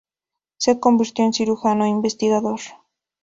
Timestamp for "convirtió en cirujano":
0.79-1.85